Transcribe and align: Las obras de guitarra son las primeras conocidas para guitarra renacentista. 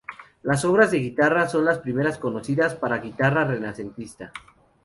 Las 0.41 0.65
obras 0.65 0.89
de 0.89 0.97
guitarra 0.97 1.47
son 1.47 1.63
las 1.63 1.77
primeras 1.77 2.17
conocidas 2.17 2.73
para 2.73 2.97
guitarra 2.97 3.43
renacentista. 3.45 4.33